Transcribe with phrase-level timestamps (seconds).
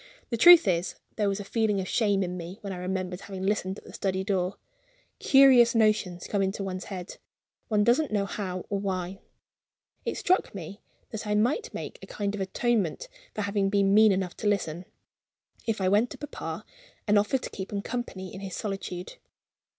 [0.31, 3.43] The truth is, there was a feeling of shame in me when I remembered having
[3.43, 4.55] listened at the study door.
[5.19, 7.17] Curious notions come into one's head
[7.67, 9.19] one doesn't know how or why.
[10.03, 14.11] It struck me that I might make a kind of atonement for having been mean
[14.11, 14.85] enough to listen,
[15.67, 16.65] if I went to papa,
[17.07, 19.17] and offered to keep him company in his solitude.